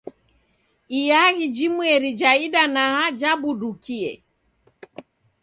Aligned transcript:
Iaghi 1.01 1.47
jimweri 1.57 2.09
ja 2.19 2.31
idanaa 2.45 3.05
jabudukie. 3.19 4.11